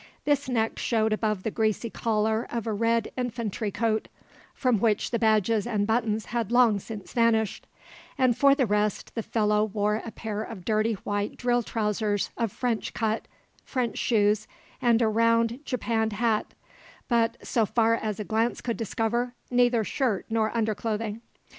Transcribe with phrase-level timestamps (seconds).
[0.25, 4.07] This neck showed above the greasy collar of a red infantry coat,
[4.55, 7.67] from which the badges and buttons had long since vanished;
[8.17, 12.51] and for the rest the fellow wore a pair of dirty white drill trousers of
[12.51, 13.27] French cut,
[13.63, 14.47] French shoes,
[14.81, 16.55] and a round japanned hat;
[17.07, 21.21] but, so far as a glance could discover, neither shirt nor underclothing.